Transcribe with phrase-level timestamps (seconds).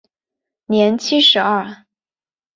[0.65, 1.85] 年七十二。